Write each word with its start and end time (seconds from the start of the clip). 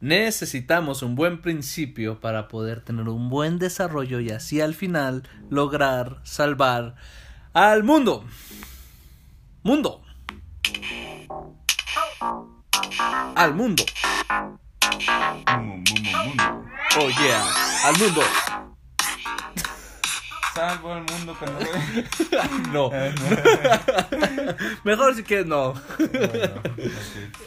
necesitamos 0.00 1.02
un 1.02 1.14
buen 1.14 1.40
principio 1.40 2.20
para 2.20 2.48
poder 2.48 2.82
tener 2.82 3.08
un 3.08 3.28
buen 3.28 3.58
desarrollo 3.58 4.20
y 4.20 4.30
así 4.30 4.60
al 4.60 4.74
final 4.74 5.28
lograr 5.50 6.18
salvar 6.22 6.94
al 7.52 7.82
mundo. 7.82 8.24
Mundo. 9.62 10.02
Al 13.34 13.54
mundo. 13.54 13.84
Oh 16.96 17.08
yeah, 17.20 17.44
al 17.84 17.98
mundo. 17.98 18.22
Salvo 20.54 20.92
al 20.92 21.04
mundo 21.04 21.36
cuando 21.38 21.60
no. 22.72 22.90
Mejor 24.84 25.14
si 25.14 25.22
quieres 25.22 25.46
no. 25.46 25.74
Bueno. 25.98 26.62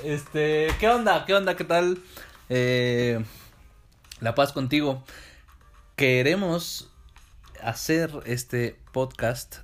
Este, 0.06 0.68
¿qué 0.80 0.88
onda? 0.88 1.26
¿Qué 1.26 1.34
onda? 1.34 1.56
¿Qué 1.56 1.66
tal? 1.66 1.98
Eh, 2.54 3.24
la 4.20 4.36
paz 4.36 4.52
contigo. 4.52 5.06
Queremos 5.96 6.92
hacer 7.64 8.12
este 8.26 8.78
podcast 8.92 9.60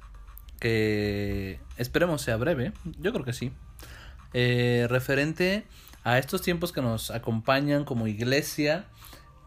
que 0.61 1.59
esperemos 1.75 2.21
sea 2.21 2.37
breve. 2.37 2.71
Yo 2.97 3.11
creo 3.11 3.25
que 3.25 3.33
sí. 3.33 3.51
Eh, 4.33 4.87
referente 4.89 5.65
a 6.05 6.17
estos 6.17 6.41
tiempos 6.41 6.71
que 6.71 6.81
nos 6.81 7.11
acompañan 7.11 7.83
como 7.83 8.07
iglesia. 8.07 8.85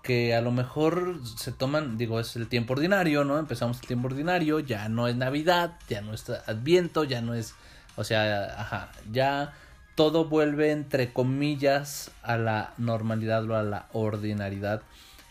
Que 0.03 0.35
a 0.35 0.43
lo 0.43 0.53
mejor 0.53 1.21
se 1.25 1.51
toman, 1.51 1.97
digo, 1.97 2.21
es 2.21 2.37
el 2.37 2.47
tiempo 2.47 2.75
ordinario, 2.75 3.25
¿no? 3.25 3.39
Empezamos 3.39 3.81
el 3.81 3.87
tiempo 3.87 4.09
ordinario, 4.09 4.61
ya 4.61 4.91
no 4.91 5.09
es 5.09 5.17
Navidad, 5.17 5.79
ya 5.89 6.03
no 6.03 6.13
es 6.13 6.29
Adviento, 6.29 7.05
ya 7.05 7.23
no 7.23 7.33
es, 7.33 7.55
o 7.97 8.05
sea, 8.05 8.61
ajá, 8.61 8.93
ya 9.11 9.55
todo 10.01 10.25
vuelve 10.25 10.71
entre 10.71 11.13
comillas 11.13 12.11
a 12.23 12.39
la 12.39 12.73
normalidad 12.79 13.45
o 13.51 13.55
a 13.55 13.63
la 13.63 13.85
ordinariedad 13.93 14.81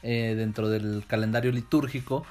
eh, 0.03 0.35
dentro 0.37 0.69
del 0.69 1.05
calendario 1.07 1.51
litúrgico. 1.51 2.23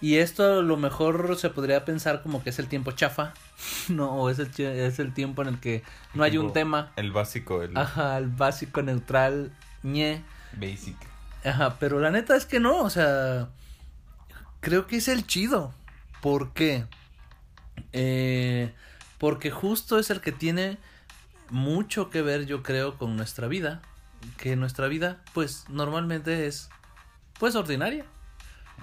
Y 0.00 0.18
esto 0.18 0.60
a 0.60 0.62
lo 0.62 0.76
mejor 0.76 1.36
se 1.36 1.50
podría 1.50 1.84
pensar 1.84 2.22
como 2.22 2.44
que 2.44 2.50
es 2.50 2.60
el 2.60 2.68
tiempo 2.68 2.92
chafa, 2.92 3.34
no, 3.88 4.12
o 4.12 4.30
es 4.30 4.38
el, 4.38 4.50
es 4.60 5.00
el 5.00 5.12
tiempo 5.12 5.42
en 5.42 5.48
el 5.48 5.58
que 5.58 5.82
no 6.14 6.22
hay 6.22 6.38
un 6.38 6.52
tema. 6.52 6.92
El 6.94 7.10
básico, 7.10 7.60
el 7.60 7.76
Ajá, 7.76 8.18
el 8.18 8.28
básico 8.28 8.82
neutral, 8.82 9.50
ñe. 9.82 10.22
basic. 10.52 10.96
Ajá, 11.44 11.74
pero 11.80 11.98
la 11.98 12.12
neta 12.12 12.36
es 12.36 12.46
que 12.46 12.60
no, 12.60 12.82
o 12.82 12.90
sea, 12.90 13.48
creo 14.60 14.86
que 14.86 14.98
es 14.98 15.08
el 15.08 15.26
chido. 15.26 15.74
¿Por 16.22 16.52
qué? 16.52 16.84
Eh, 17.92 18.72
porque 19.18 19.50
justo 19.50 19.98
es 19.98 20.10
el 20.10 20.20
que 20.20 20.30
tiene 20.30 20.78
mucho 21.50 22.10
que 22.10 22.22
ver, 22.22 22.46
yo 22.46 22.62
creo, 22.62 22.96
con 22.98 23.16
nuestra 23.16 23.46
vida. 23.46 23.82
Que 24.36 24.56
nuestra 24.56 24.88
vida, 24.88 25.18
pues, 25.34 25.64
normalmente 25.68 26.46
es, 26.46 26.70
pues, 27.38 27.54
ordinaria. 27.54 28.04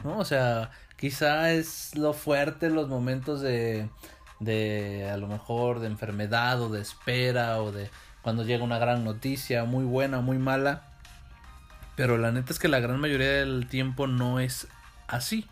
¿No? 0.04 0.18
O 0.20 0.26
sea, 0.26 0.72
quizá 0.98 1.52
es 1.52 1.96
lo 1.96 2.14
fuerte 2.14 2.70
los 2.70 2.88
momentos 2.88 3.42
de, 3.42 3.90
de, 4.40 5.10
a 5.12 5.18
lo 5.18 5.28
mejor, 5.28 5.80
de 5.80 5.88
enfermedad 5.88 6.62
o 6.62 6.70
de 6.70 6.82
espera 6.82 7.62
o 7.62 7.72
de 7.72 7.90
cuando 8.22 8.44
llega 8.44 8.64
una 8.64 8.78
gran 8.78 9.04
noticia, 9.04 9.64
muy 9.64 9.86
buena, 9.86 10.20
muy 10.20 10.38
mala. 10.38 10.84
Pero 11.96 12.18
la 12.18 12.32
neta 12.32 12.52
es 12.52 12.60
que 12.60 12.68
la 12.68 12.80
gran 12.80 13.00
mayoría 13.00 13.32
del 13.32 13.68
tiempo 13.68 14.06
no 14.06 14.40
es 14.40 14.68
así. 15.08 15.48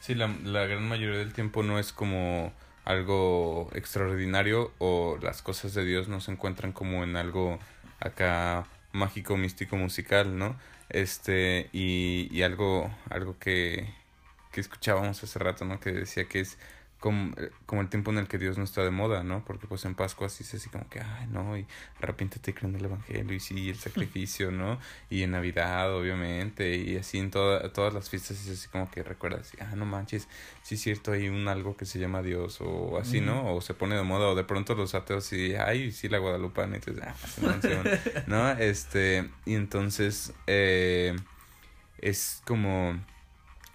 Sí, 0.00 0.14
la, 0.14 0.28
la 0.44 0.66
gran 0.66 0.88
mayoría 0.88 1.18
del 1.18 1.32
tiempo 1.32 1.62
no 1.62 1.78
es 1.78 1.92
como 1.92 2.52
algo 2.86 3.68
extraordinario 3.74 4.72
o 4.78 5.18
las 5.20 5.42
cosas 5.42 5.74
de 5.74 5.84
Dios 5.84 6.08
no 6.08 6.20
se 6.20 6.32
encuentran 6.32 6.72
como 6.72 7.04
en 7.04 7.16
algo 7.16 7.58
acá 8.00 8.66
mágico, 8.92 9.36
místico, 9.36 9.76
musical, 9.76 10.38
¿no? 10.38 10.56
Este, 10.88 11.68
y, 11.72 12.28
y 12.30 12.42
algo, 12.42 12.90
algo 13.10 13.36
que, 13.38 13.92
que 14.52 14.60
escuchábamos 14.60 15.22
hace 15.22 15.38
rato, 15.40 15.64
¿no? 15.64 15.80
Que 15.80 15.92
decía 15.92 16.26
que 16.26 16.40
es 16.40 16.58
como, 17.00 17.34
como 17.66 17.82
el 17.82 17.88
tiempo 17.88 18.10
en 18.10 18.18
el 18.18 18.26
que 18.26 18.38
Dios 18.38 18.56
no 18.56 18.64
está 18.64 18.82
de 18.82 18.90
moda, 18.90 19.22
¿no? 19.22 19.44
Porque 19.44 19.66
pues 19.66 19.84
en 19.84 19.94
Pascua 19.94 20.28
sí 20.28 20.44
se 20.44 20.56
así 20.56 20.70
como 20.70 20.88
que, 20.88 21.00
ay, 21.00 21.26
no, 21.30 21.56
y 21.56 21.66
arrepiéntete 22.00 22.54
en 22.62 22.74
el 22.74 22.84
Evangelio, 22.86 23.34
y 23.34 23.40
sí, 23.40 23.68
el 23.68 23.76
sacrificio, 23.76 24.50
¿no? 24.50 24.78
Y 25.10 25.22
en 25.22 25.32
Navidad, 25.32 25.94
obviamente, 25.94 26.76
y 26.76 26.96
así 26.96 27.18
en 27.18 27.30
toda, 27.30 27.72
todas 27.72 27.92
las 27.92 28.08
fiestas 28.08 28.40
es 28.40 28.58
así 28.58 28.68
como 28.68 28.90
que 28.90 29.02
recuerdas, 29.02 29.52
ah, 29.60 29.76
no 29.76 29.84
manches, 29.84 30.28
sí 30.62 30.76
es 30.76 30.80
cierto, 30.80 31.12
hay 31.12 31.28
un 31.28 31.48
algo 31.48 31.76
que 31.76 31.84
se 31.84 31.98
llama 31.98 32.22
Dios, 32.22 32.58
o 32.60 32.98
así, 32.98 33.20
¿no? 33.20 33.54
O 33.54 33.60
se 33.60 33.74
pone 33.74 33.94
de 33.94 34.02
moda, 34.02 34.28
o 34.28 34.34
de 34.34 34.44
pronto 34.44 34.74
los 34.74 34.94
ateos 34.94 35.32
y, 35.32 35.54
ay, 35.54 35.92
sí, 35.92 36.08
la 36.08 36.18
Guadalupana, 36.18 36.76
entonces, 36.76 37.04
ah, 37.06 37.14
es 37.62 38.26
¿no? 38.28 38.50
Este, 38.52 39.30
y 39.44 39.54
entonces, 39.54 40.32
eh, 40.46 41.14
es 41.98 42.42
como, 42.46 42.98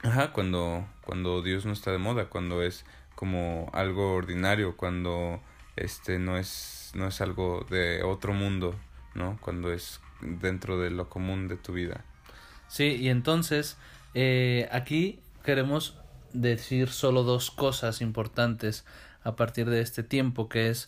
ajá, 0.03 0.31
cuando, 0.33 0.87
cuando 1.05 1.41
Dios 1.41 1.65
no 1.65 1.73
está 1.73 1.91
de 1.91 1.97
moda, 1.99 2.25
cuando 2.25 2.63
es 2.63 2.85
como 3.21 3.69
algo 3.71 4.15
ordinario, 4.15 4.75
cuando 4.75 5.39
este 5.75 6.17
no 6.17 6.39
es, 6.39 6.89
no 6.95 7.05
es 7.05 7.21
algo 7.21 7.67
de 7.69 8.01
otro 8.01 8.33
mundo, 8.33 8.73
¿no? 9.13 9.37
Cuando 9.41 9.71
es 9.71 10.01
dentro 10.21 10.79
de 10.79 10.89
lo 10.89 11.07
común 11.07 11.47
de 11.47 11.55
tu 11.55 11.71
vida. 11.71 12.03
Sí, 12.67 12.95
y 12.95 13.09
entonces 13.09 13.77
eh, 14.15 14.67
aquí 14.71 15.19
queremos 15.43 15.99
decir 16.33 16.89
solo 16.89 17.21
dos 17.21 17.51
cosas 17.51 18.01
importantes 18.01 18.85
a 19.23 19.35
partir 19.35 19.69
de 19.69 19.81
este 19.81 20.01
tiempo, 20.01 20.49
que 20.49 20.71
es, 20.71 20.87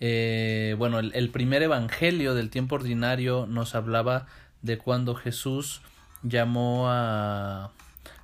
eh, 0.00 0.74
bueno, 0.78 0.98
el, 0.98 1.12
el 1.14 1.30
primer 1.30 1.62
evangelio 1.62 2.34
del 2.34 2.50
tiempo 2.50 2.74
ordinario 2.74 3.46
nos 3.46 3.76
hablaba 3.76 4.26
de 4.62 4.78
cuando 4.78 5.14
Jesús 5.14 5.82
llamó 6.24 6.90
a, 6.90 7.70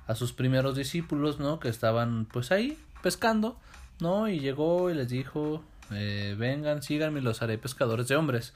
a 0.07 0.15
sus 0.15 0.33
primeros 0.33 0.75
discípulos, 0.75 1.39
¿no? 1.39 1.61
Que 1.61 1.69
estaban 1.69 2.25
pues 2.25 2.51
ahí 2.51 2.77
pescando, 3.05 3.55
¿no? 3.99 4.27
Y 4.27 4.39
llegó 4.39 4.89
y 4.89 4.95
les 4.95 5.07
dijo, 5.07 5.63
eh, 5.91 6.33
vengan, 6.39 6.81
síganme, 6.81 7.21
los 7.21 7.43
haré 7.43 7.59
pescadores 7.59 8.07
de 8.07 8.15
hombres. 8.15 8.55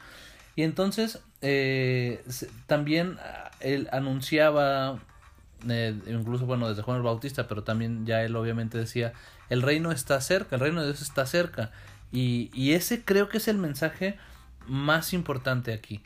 Y 0.56 0.64
entonces 0.64 1.20
eh, 1.44 2.26
también 2.66 3.20
ah, 3.20 3.52
él 3.60 3.88
anunciaba, 3.92 4.98
eh, 5.70 5.94
incluso 6.08 6.48
bueno, 6.48 6.68
desde 6.68 6.82
Juan 6.82 6.98
el 6.98 7.04
Bautista, 7.04 7.48
pero 7.48 7.64
también 7.64 8.08
ya 8.08 8.24
él 8.24 8.36
obviamente 8.36 8.80
decía, 8.80 9.14
el 9.50 9.62
reino 9.62 9.92
está 9.92 10.20
cerca, 10.20 10.56
el 10.56 10.62
reino 10.62 10.82
de 10.82 10.88
Dios 10.88 11.04
está 11.04 11.28
cerca. 11.28 11.70
Y, 12.12 12.50
y 12.52 12.74
ese 12.74 13.06
creo 13.06 13.30
que 13.30 13.38
es 13.38 13.48
el 13.48 13.60
mensaje 13.60 14.18
más 14.66 15.14
importante 15.14 15.74
aquí. 15.74 16.02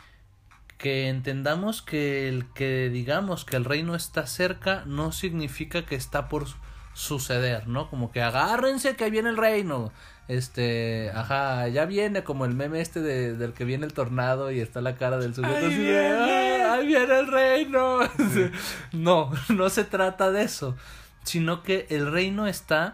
Que 0.78 1.08
entendamos 1.08 1.82
que 1.82 2.28
el 2.28 2.46
que 2.52 2.90
digamos 2.90 3.46
que 3.46 3.56
el 3.56 3.64
reino 3.64 3.96
está 3.96 4.28
cerca 4.28 4.84
no 4.86 5.14
significa 5.14 5.86
que 5.86 5.96
está 5.96 6.28
por 6.28 6.46
suceder, 6.94 7.68
¿no? 7.68 7.90
Como 7.90 8.12
que 8.12 8.22
agárrense 8.22 8.96
que 8.96 9.06
ahí 9.06 9.12
viene 9.12 9.30
el 9.30 9.38
reino. 9.38 9.92
Este, 10.28 11.12
ajá, 11.14 11.68
ya 11.68 11.86
viene 11.86 12.24
como 12.24 12.46
el 12.46 12.54
meme 12.54 12.80
este 12.80 13.02
de, 13.02 13.34
del 13.36 13.54
que 13.54 13.66
viene 13.66 13.86
el 13.86 13.94
tornado 13.94 14.52
y 14.52 14.62
está 14.62 14.80
la 14.80 14.96
cara 14.96 15.18
del 15.18 15.36
sujeto 15.36 15.54
¡Ahí 15.58 15.66
así 15.66 15.76
de, 15.76 15.82
viene! 15.84 16.64
"Ah, 16.64 16.74
ahí 16.76 16.88
viene 16.88 17.20
el 17.20 17.28
reino. 17.28 18.00
No, 18.94 19.32
no 19.50 19.70
se 19.70 19.84
trata 19.84 20.32
de 20.32 20.44
eso, 20.44 20.78
sino 21.24 21.62
que 21.64 21.88
el 21.90 22.12
reino 22.12 22.48
está 22.48 22.94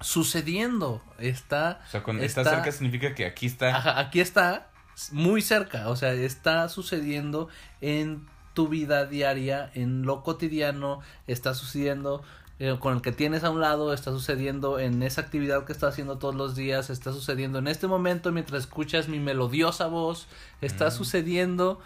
sucediendo, 0.00 1.02
está 1.18 1.80
O 1.86 1.90
sea, 1.90 2.02
cuando 2.02 2.22
está, 2.22 2.44
cerca 2.44 2.70
significa 2.72 3.14
que 3.14 3.26
aquí 3.26 3.46
está. 3.46 3.76
Ajá, 3.76 3.98
aquí 3.98 4.20
está 4.20 4.70
muy 5.12 5.42
cerca, 5.42 5.88
o 5.88 5.96
sea, 5.96 6.12
está 6.12 6.68
sucediendo 6.68 7.48
en 7.80 8.26
tu 8.54 8.68
vida 8.68 9.04
diaria, 9.04 9.70
en 9.74 10.02
lo 10.02 10.22
cotidiano, 10.22 11.00
está 11.26 11.52
sucediendo 11.54 12.22
eh, 12.58 12.76
con 12.80 12.94
el 12.94 13.02
que 13.02 13.12
tienes 13.12 13.44
a 13.44 13.50
un 13.50 13.60
lado, 13.60 13.92
está 13.92 14.10
sucediendo 14.10 14.78
en 14.78 15.02
esa 15.02 15.20
actividad 15.20 15.64
que 15.64 15.72
estás 15.72 15.92
haciendo 15.92 16.18
todos 16.18 16.34
los 16.34 16.56
días, 16.56 16.88
está 16.88 17.12
sucediendo 17.12 17.58
en 17.58 17.68
este 17.68 17.86
momento 17.86 18.32
mientras 18.32 18.62
escuchas 18.62 19.08
mi 19.08 19.20
melodiosa 19.20 19.88
voz, 19.88 20.26
está 20.60 20.86
Mm. 20.86 20.90
sucediendo 20.92 21.80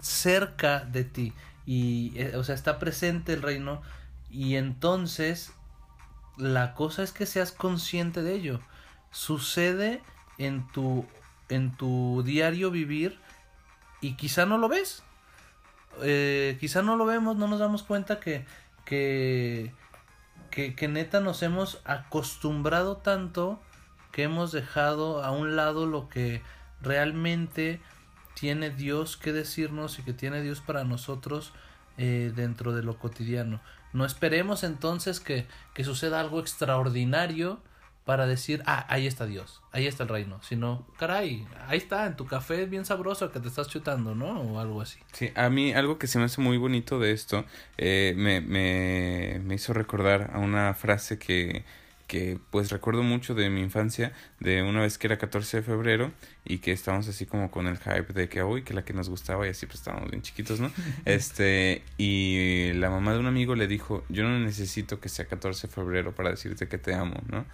cerca 0.00 0.80
de 0.80 1.04
ti 1.04 1.32
y 1.66 2.12
eh, 2.16 2.36
o 2.36 2.44
sea, 2.44 2.54
está 2.54 2.78
presente 2.78 3.32
el 3.32 3.42
reino 3.42 3.82
y 4.30 4.54
entonces 4.56 5.52
la 6.36 6.74
cosa 6.74 7.02
es 7.02 7.12
que 7.12 7.26
seas 7.26 7.50
consciente 7.50 8.22
de 8.22 8.34
ello. 8.34 8.60
Sucede 9.10 10.02
en 10.38 10.66
tu 10.72 11.06
en 11.48 11.76
tu 11.76 12.22
diario 12.24 12.70
vivir 12.70 13.18
y 14.00 14.14
quizá 14.14 14.46
no 14.46 14.58
lo 14.58 14.68
ves. 14.68 15.02
Eh, 16.02 16.58
quizá 16.60 16.82
no 16.82 16.96
lo 16.96 17.06
vemos, 17.06 17.36
no 17.36 17.48
nos 17.48 17.58
damos 17.58 17.82
cuenta 17.82 18.20
que 18.20 18.44
que 18.84 19.72
que, 20.56 20.88
neta 20.88 21.20
nos 21.20 21.42
hemos 21.42 21.82
acostumbrado 21.84 22.96
tanto 22.96 23.60
que 24.10 24.22
hemos 24.22 24.52
dejado 24.52 25.22
a 25.22 25.30
un 25.30 25.54
lado 25.54 25.84
lo 25.84 26.08
que 26.08 26.40
realmente 26.80 27.78
tiene 28.32 28.70
Dios 28.70 29.18
que 29.18 29.34
decirnos 29.34 29.98
y 29.98 30.02
que 30.02 30.14
tiene 30.14 30.40
Dios 30.40 30.62
para 30.62 30.84
nosotros 30.84 31.52
eh, 31.98 32.32
dentro 32.34 32.72
de 32.72 32.82
lo 32.82 32.98
cotidiano. 32.98 33.60
No 33.92 34.06
esperemos 34.06 34.64
entonces 34.64 35.20
que, 35.20 35.46
que 35.74 35.84
suceda 35.84 36.20
algo 36.20 36.40
extraordinario 36.40 37.60
para 38.06 38.26
decir, 38.28 38.62
ah, 38.66 38.86
ahí 38.88 39.06
está 39.06 39.26
Dios, 39.26 39.62
ahí 39.72 39.88
está 39.88 40.04
el 40.04 40.08
reino, 40.08 40.40
sino, 40.40 40.86
caray, 40.96 41.44
ahí 41.66 41.76
está, 41.76 42.06
en 42.06 42.16
tu 42.16 42.24
café 42.24 42.64
bien 42.64 42.84
sabroso 42.84 43.32
que 43.32 43.40
te 43.40 43.48
estás 43.48 43.66
chutando, 43.66 44.14
¿no? 44.14 44.40
O 44.42 44.60
algo 44.60 44.80
así. 44.80 45.00
Sí, 45.12 45.32
a 45.34 45.50
mí 45.50 45.74
algo 45.74 45.98
que 45.98 46.06
se 46.06 46.18
me 46.18 46.24
hace 46.24 46.40
muy 46.40 46.56
bonito 46.56 47.00
de 47.00 47.10
esto, 47.10 47.44
eh, 47.76 48.14
me, 48.16 48.40
me, 48.40 49.40
me 49.44 49.56
hizo 49.56 49.72
recordar 49.72 50.30
a 50.32 50.38
una 50.38 50.72
frase 50.72 51.18
que 51.18 51.64
que 52.06 52.38
pues 52.50 52.70
recuerdo 52.70 53.02
mucho 53.02 53.34
de 53.34 53.50
mi 53.50 53.60
infancia, 53.60 54.12
de 54.38 54.62
una 54.62 54.80
vez 54.82 54.96
que 54.96 55.08
era 55.08 55.18
14 55.18 55.56
de 55.56 55.62
febrero 55.62 56.12
y 56.44 56.58
que 56.58 56.72
estábamos 56.72 57.08
así 57.08 57.26
como 57.26 57.50
con 57.50 57.66
el 57.66 57.78
hype 57.78 58.12
de 58.12 58.28
que 58.28 58.42
hoy, 58.42 58.62
que 58.62 58.74
la 58.74 58.84
que 58.84 58.92
nos 58.92 59.08
gustaba 59.08 59.46
y 59.46 59.50
así 59.50 59.66
pues 59.66 59.80
estábamos 59.80 60.10
bien 60.10 60.22
chiquitos, 60.22 60.60
¿no? 60.60 60.70
este, 61.04 61.82
y 61.98 62.72
la 62.74 62.90
mamá 62.90 63.12
de 63.12 63.18
un 63.18 63.26
amigo 63.26 63.54
le 63.54 63.66
dijo, 63.66 64.04
yo 64.08 64.22
no 64.22 64.38
necesito 64.38 65.00
que 65.00 65.08
sea 65.08 65.26
14 65.26 65.66
de 65.66 65.72
febrero 65.72 66.14
para 66.14 66.30
decirte 66.30 66.68
que 66.68 66.78
te 66.78 66.94
amo, 66.94 67.20
¿no? 67.28 67.44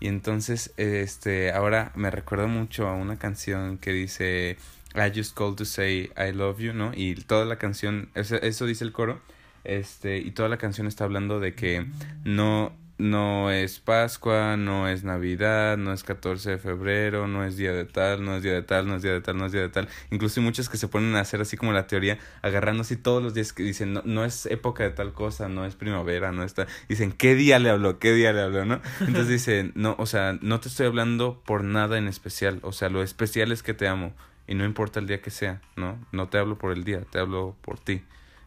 Y 0.00 0.08
entonces, 0.08 0.72
este, 0.78 1.52
ahora 1.52 1.92
me 1.94 2.10
recuerda 2.10 2.46
mucho 2.46 2.88
a 2.88 2.94
una 2.94 3.18
canción 3.18 3.78
que 3.78 3.92
dice, 3.92 4.56
I 4.94 5.12
just 5.14 5.36
called 5.36 5.56
to 5.56 5.64
say 5.64 6.10
I 6.16 6.32
love 6.32 6.58
you, 6.58 6.72
¿no? 6.72 6.92
Y 6.94 7.14
toda 7.14 7.44
la 7.44 7.56
canción, 7.56 8.08
eso, 8.14 8.36
eso 8.36 8.66
dice 8.66 8.84
el 8.84 8.92
coro, 8.92 9.20
este, 9.64 10.18
y 10.18 10.30
toda 10.30 10.48
la 10.48 10.56
canción 10.56 10.86
está 10.86 11.04
hablando 11.04 11.38
de 11.38 11.54
que 11.54 11.86
no, 12.24 12.72
no 13.00 13.50
es 13.50 13.80
Pascua, 13.80 14.56
no 14.56 14.86
es 14.88 15.04
Navidad, 15.04 15.76
no 15.76 15.92
es 15.92 16.04
14 16.04 16.50
de 16.50 16.58
febrero, 16.58 17.26
no 17.26 17.44
es 17.44 17.56
día 17.56 17.72
de 17.72 17.84
tal, 17.84 18.24
no 18.24 18.36
es 18.36 18.42
día 18.42 18.52
de 18.52 18.62
tal, 18.62 18.86
no 18.86 18.96
es 18.96 19.02
día 19.02 19.12
de 19.12 19.20
tal, 19.20 19.36
no 19.38 19.46
es 19.46 19.52
día 19.52 19.62
de 19.62 19.68
tal. 19.70 19.88
Incluso 20.10 20.40
hay 20.40 20.44
muchos 20.44 20.68
que 20.68 20.76
se 20.76 20.88
ponen 20.88 21.16
a 21.16 21.20
hacer 21.20 21.40
así 21.40 21.56
como 21.56 21.72
la 21.72 21.86
teoría, 21.86 22.18
agarrando 22.42 22.82
así 22.82 22.96
todos 22.96 23.22
los 23.22 23.34
días 23.34 23.52
que 23.52 23.62
dicen, 23.62 23.92
no, 23.94 24.02
no 24.04 24.24
es 24.24 24.46
época 24.46 24.84
de 24.84 24.90
tal 24.90 25.12
cosa, 25.12 25.48
no 25.48 25.64
es 25.64 25.74
primavera, 25.74 26.30
no 26.32 26.44
está. 26.44 26.66
Dicen, 26.88 27.12
¿qué 27.12 27.34
día 27.34 27.58
le 27.58 27.70
habló? 27.70 27.98
¿Qué 27.98 28.12
día 28.12 28.32
le 28.32 28.42
habló? 28.42 28.64
¿No? 28.64 28.80
Entonces 29.00 29.28
dicen, 29.28 29.72
no, 29.74 29.96
o 29.98 30.06
sea, 30.06 30.38
no 30.42 30.60
te 30.60 30.68
estoy 30.68 30.86
hablando 30.86 31.42
por 31.44 31.64
nada 31.64 31.98
en 31.98 32.06
especial, 32.06 32.60
o 32.62 32.72
sea, 32.72 32.90
lo 32.90 33.02
especial 33.02 33.50
es 33.52 33.62
que 33.62 33.74
te 33.74 33.88
amo 33.88 34.12
y 34.46 34.54
no 34.54 34.64
importa 34.64 35.00
el 35.00 35.06
día 35.06 35.22
que 35.22 35.30
sea, 35.30 35.62
¿no? 35.76 35.98
No 36.12 36.28
te 36.28 36.38
hablo 36.38 36.58
por 36.58 36.72
el 36.72 36.84
día, 36.84 37.02
te 37.10 37.18
hablo 37.18 37.56
por 37.62 37.78
ti, 37.78 38.02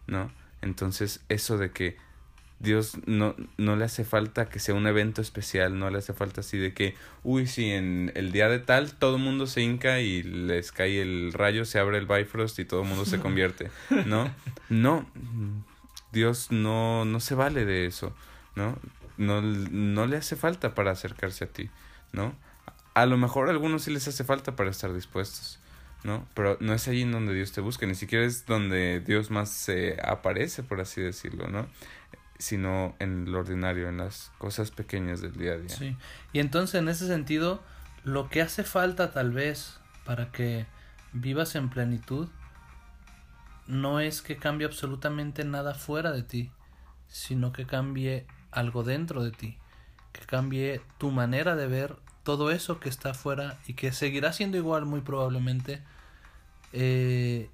¿no? 0.06 0.32
Entonces, 0.62 1.24
eso 1.30 1.58
de 1.58 1.72
que 1.72 1.98
Dios 2.64 2.98
no, 3.06 3.36
no 3.58 3.76
le 3.76 3.84
hace 3.84 4.06
falta 4.06 4.48
que 4.48 4.60
sea 4.60 4.74
un 4.74 4.88
evento 4.88 5.22
especial, 5.22 5.78
no 5.78 5.90
le 5.90 5.98
hace 5.98 6.14
falta 6.14 6.40
así 6.40 6.58
de 6.58 6.74
que, 6.74 6.96
uy, 7.22 7.46
si 7.46 7.70
en 7.70 8.14
el 8.16 8.32
día 8.32 8.48
de 8.48 8.60
tal 8.60 8.94
todo 8.94 9.18
el 9.18 9.22
mundo 9.22 9.48
se 9.48 9.62
hinca 9.62 10.00
y 10.00 10.24
les 10.24 10.72
cae 10.72 11.02
el 11.02 11.34
rayo, 11.34 11.66
se 11.66 11.78
abre 11.78 11.98
el 11.98 12.06
Bifrost 12.06 12.58
y 12.60 12.66
todo 12.66 12.84
el 12.84 12.88
mundo 12.88 13.04
se 13.04 13.20
convierte, 13.20 13.70
¿no? 14.06 14.34
No, 14.70 15.06
Dios 16.14 16.52
no, 16.52 17.04
no 17.04 17.20
se 17.20 17.36
vale 17.36 17.66
de 17.66 17.86
eso, 17.86 18.16
¿no? 18.56 18.80
No, 19.18 19.42
no 19.42 20.08
le 20.08 20.16
hace 20.16 20.38
falta 20.38 20.74
para 20.74 20.92
acercarse 20.92 21.44
a 21.44 21.48
ti, 21.48 21.70
¿no? 22.14 22.34
A 22.94 23.06
lo 23.06 23.18
mejor 23.18 23.50
a 23.50 23.52
algunos 23.52 23.84
sí 23.84 23.92
les 23.92 24.08
hace 24.08 24.24
falta 24.24 24.56
para 24.56 24.70
estar 24.70 24.94
dispuestos, 24.94 25.60
¿no? 26.06 26.26
Pero 26.34 26.56
no 26.62 26.74
es 26.74 26.88
allí 26.88 27.02
en 27.02 27.12
donde 27.12 27.34
Dios 27.34 27.52
te 27.52 27.60
busca, 27.60 27.86
ni 27.88 27.96
siquiera 27.96 28.24
es 28.24 28.46
donde 28.46 29.02
Dios 29.02 29.32
más 29.32 29.50
se 29.50 29.98
aparece, 30.02 30.64
por 30.64 30.80
así 30.80 31.02
decirlo, 31.02 31.50
¿no? 31.50 31.68
Sino 32.44 32.94
en 33.00 33.32
lo 33.32 33.40
ordinario, 33.40 33.88
en 33.88 33.98
las 33.98 34.34
cosas 34.38 34.70
pequeñas 34.70 35.22
del 35.22 35.32
día 35.32 35.54
a 35.54 35.58
día. 35.58 35.70
Sí. 35.70 35.96
Y 36.34 36.40
entonces 36.40 36.82
en 36.82 36.90
ese 36.90 37.08
sentido, 37.08 37.64
lo 38.04 38.28
que 38.28 38.42
hace 38.42 38.66
falta 38.66 39.12
tal 39.12 39.32
vez 39.32 39.80
para 40.04 40.30
que 40.30 40.66
vivas 41.14 41.56
en 41.56 41.70
plenitud 41.70 42.28
no 43.66 44.02
es 44.02 44.22
que 44.22 44.36
cambie 44.36 44.68
absolutamente 44.68 45.46
nada 45.46 45.74
fuera 45.74 46.12
de 46.12 46.24
ti, 46.24 46.52
sino 47.08 47.54
que 47.54 47.66
cambie 47.66 48.28
algo 48.52 48.84
dentro 48.84 49.24
de 49.24 49.32
ti, 49.32 49.58
que 50.12 50.26
cambie 50.26 50.82
tu 50.98 51.12
manera 51.12 51.56
de 51.56 51.68
ver 51.68 51.96
todo 52.24 52.52
eso 52.52 52.82
que 52.82 52.90
está 52.90 53.12
afuera 53.12 53.58
y 53.68 53.74
que 53.76 53.94
seguirá 53.94 54.34
siendo 54.34 54.58
igual 54.58 54.86
muy 54.86 55.00
probablemente 55.00 55.82
eh, 56.74 57.50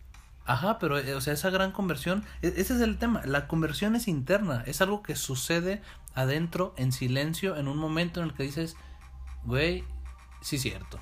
Ajá, 0.45 0.79
pero 0.79 0.97
eh, 0.97 1.13
o 1.13 1.21
sea, 1.21 1.33
esa 1.33 1.49
gran 1.49 1.71
conversión, 1.71 2.23
e, 2.41 2.47
ese 2.47 2.73
es 2.73 2.81
el 2.81 2.97
tema, 2.97 3.21
la 3.25 3.47
conversión 3.47 3.95
es 3.95 4.07
interna, 4.07 4.63
es 4.65 4.81
algo 4.81 5.03
que 5.03 5.15
sucede 5.15 5.81
adentro, 6.15 6.73
en 6.77 6.91
silencio, 6.91 7.55
en 7.55 7.67
un 7.67 7.77
momento 7.77 8.19
en 8.19 8.27
el 8.27 8.33
que 8.33 8.43
dices, 8.43 8.75
güey, 9.43 9.83
sí 10.41 10.55
es 10.55 10.63
cierto, 10.63 10.99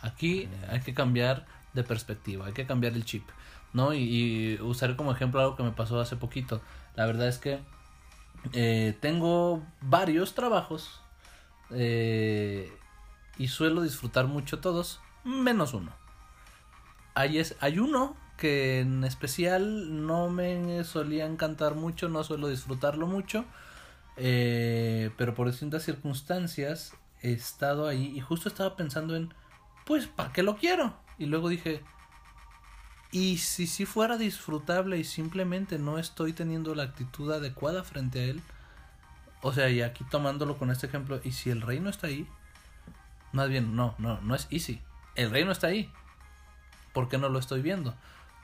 aquí 0.00 0.48
hay 0.68 0.80
que 0.80 0.94
cambiar 0.94 1.46
de 1.74 1.84
perspectiva, 1.84 2.46
hay 2.46 2.52
que 2.52 2.66
cambiar 2.66 2.94
el 2.94 3.04
chip, 3.04 3.28
¿no? 3.74 3.92
Y, 3.92 4.58
usaré 4.62 4.96
como 4.96 5.12
ejemplo 5.12 5.40
algo 5.40 5.56
que 5.56 5.62
me 5.62 5.72
pasó 5.72 6.00
hace 6.00 6.16
poquito, 6.16 6.62
la 6.96 7.04
verdad 7.04 7.28
es 7.28 7.38
que 7.38 7.60
eh, 8.52 8.96
tengo 9.00 9.62
varios 9.80 10.34
trabajos 10.34 11.02
eh, 11.70 12.72
y 13.36 13.48
suelo 13.48 13.82
disfrutar 13.82 14.26
mucho 14.26 14.60
todos, 14.60 15.00
menos 15.24 15.74
uno. 15.74 15.92
Hay, 17.14 17.38
es, 17.38 17.56
hay 17.60 17.78
uno 17.78 18.16
que 18.36 18.80
en 18.80 19.04
especial 19.04 20.06
no 20.06 20.28
me 20.28 20.82
solía 20.84 21.26
encantar 21.26 21.74
mucho, 21.74 22.08
no 22.08 22.24
suelo 22.24 22.48
disfrutarlo 22.48 23.06
mucho, 23.06 23.44
eh, 24.16 25.10
pero 25.16 25.34
por 25.34 25.48
distintas 25.48 25.84
circunstancias 25.84 26.94
he 27.22 27.32
estado 27.32 27.88
ahí 27.88 28.12
y 28.14 28.20
justo 28.20 28.48
estaba 28.48 28.76
pensando 28.76 29.16
en, 29.16 29.32
pues, 29.86 30.06
¿para 30.06 30.32
qué 30.32 30.42
lo 30.42 30.56
quiero? 30.56 30.94
Y 31.18 31.26
luego 31.26 31.48
dije, 31.48 31.82
¿y 33.12 33.38
si 33.38 33.66
si 33.66 33.86
fuera 33.86 34.16
disfrutable 34.16 34.98
y 34.98 35.04
simplemente 35.04 35.78
no 35.78 35.98
estoy 35.98 36.32
teniendo 36.32 36.74
la 36.74 36.82
actitud 36.84 37.32
adecuada 37.32 37.84
frente 37.84 38.20
a 38.20 38.24
él? 38.24 38.42
O 39.42 39.52
sea, 39.52 39.68
y 39.70 39.82
aquí 39.82 40.04
tomándolo 40.04 40.56
con 40.56 40.70
este 40.70 40.86
ejemplo, 40.86 41.20
¿y 41.22 41.32
si 41.32 41.50
el 41.50 41.60
reino 41.60 41.90
está 41.90 42.08
ahí? 42.08 42.26
Más 43.32 43.48
bien, 43.48 43.76
no, 43.76 43.94
no, 43.98 44.20
no 44.20 44.34
es 44.34 44.46
easy. 44.50 44.80
El 45.16 45.30
reino 45.30 45.52
está 45.52 45.66
ahí. 45.66 45.90
¿Por 46.92 47.08
qué 47.08 47.18
no 47.18 47.28
lo 47.28 47.38
estoy 47.38 47.60
viendo? 47.60 47.94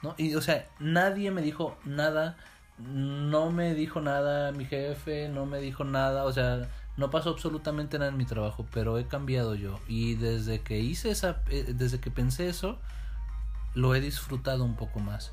¿No? 0.02 0.14
Y, 0.19 0.35
o 0.35 0.41
sea, 0.41 0.67
nadie 0.79 1.31
me 1.31 1.43
dijo 1.43 1.76
nada, 1.85 2.37
no 2.79 3.50
me 3.50 3.75
dijo 3.75 4.00
nada 4.00 4.52
mi 4.52 4.64
jefe, 4.64 5.29
no 5.29 5.47
me 5.47 5.61
dijo 5.61 5.85
nada, 5.85 6.25
o 6.25 6.32
sea, 6.32 6.69
no 6.97 7.11
pasó 7.11 7.31
absolutamente 7.31 7.99
nada 7.99 8.11
en 8.11 8.17
mi 8.17 8.25
trabajo, 8.25 8.67
pero 8.73 8.99
he 8.99 9.06
cambiado 9.06 9.55
yo. 9.55 9.79
Y 9.88 10.14
desde 10.14 10.61
que 10.61 10.81
hice 10.81 11.11
esa, 11.11 11.43
eh, 11.49 11.73
desde 11.75 12.00
que 12.00 12.11
pensé 12.11 12.49
eso, 12.49 12.79
lo 13.75 13.94
he 13.94 14.00
disfrutado 14.00 14.64
un 14.64 14.76
poco 14.76 15.00
más. 15.00 15.32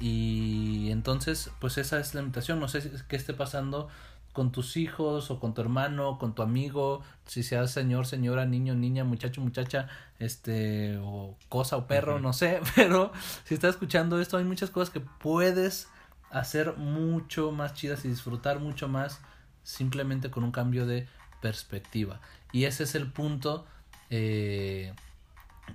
Y 0.00 0.90
entonces, 0.90 1.50
pues 1.60 1.78
esa 1.78 1.98
es 1.98 2.14
la 2.14 2.20
invitación. 2.20 2.60
No 2.60 2.68
sé 2.68 2.90
qué 3.08 3.16
esté 3.16 3.34
pasando 3.34 3.88
con 4.32 4.52
tus 4.52 4.76
hijos 4.76 5.30
o 5.30 5.40
con 5.40 5.54
tu 5.54 5.60
hermano, 5.60 6.18
con 6.18 6.34
tu 6.34 6.42
amigo, 6.42 7.02
si 7.26 7.42
seas 7.42 7.70
señor, 7.70 8.06
señora, 8.06 8.46
niño, 8.46 8.74
niña, 8.74 9.04
muchacho, 9.04 9.40
muchacha, 9.40 9.88
este, 10.18 10.98
o 11.02 11.36
cosa 11.48 11.76
o 11.76 11.86
perro, 11.86 12.20
no 12.20 12.32
sé, 12.32 12.60
pero 12.76 13.12
si 13.44 13.54
estás 13.54 13.70
escuchando 13.70 14.20
esto, 14.20 14.36
hay 14.36 14.44
muchas 14.44 14.70
cosas 14.70 14.90
que 14.90 15.00
puedes 15.00 15.88
hacer 16.30 16.76
mucho 16.76 17.52
más 17.52 17.74
chidas 17.74 18.04
y 18.04 18.08
disfrutar 18.08 18.60
mucho 18.60 18.88
más 18.88 19.20
simplemente 19.62 20.30
con 20.30 20.44
un 20.44 20.52
cambio 20.52 20.86
de 20.86 21.08
perspectiva. 21.40 22.20
Y 22.52 22.64
ese 22.64 22.84
es 22.84 22.94
el 22.94 23.10
punto 23.10 23.66
eh, 24.10 24.94